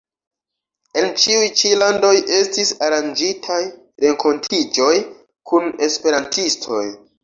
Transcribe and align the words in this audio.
En 1.01 1.09
ĉiuj 1.23 1.51
ĉi 1.59 1.71
landoj 1.83 2.15
estis 2.39 2.73
aranĝitaj 2.89 3.61
renkontiĝoj 4.07 4.93
kun 5.53 5.75
esperantistoj. 5.93 6.87